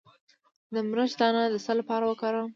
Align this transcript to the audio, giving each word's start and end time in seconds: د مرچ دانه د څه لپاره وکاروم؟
د 0.73 0.75
مرچ 0.89 1.11
دانه 1.19 1.43
د 1.49 1.55
څه 1.65 1.71
لپاره 1.79 2.03
وکاروم؟ 2.07 2.49